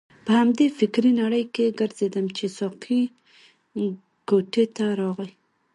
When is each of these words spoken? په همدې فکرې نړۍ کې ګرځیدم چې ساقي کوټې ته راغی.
په 0.25 0.31
همدې 0.39 0.67
فکرې 0.79 1.11
نړۍ 1.21 1.43
کې 1.55 1.75
ګرځیدم 1.79 2.25
چې 2.37 2.45
ساقي 2.57 3.01
کوټې 4.27 4.65
ته 4.75 4.85
راغی. 4.99 5.31